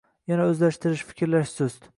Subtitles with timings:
[0.31, 1.89] Yana o‘zlashtirish, fikrlash sust.